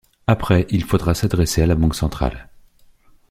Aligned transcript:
Après, 0.25 0.65
il 0.71 0.83
faudra 0.83 1.13
s'adresser 1.13 1.61
à 1.61 1.67
la 1.67 1.75
Banque 1.75 1.93
centrale. 1.93 2.49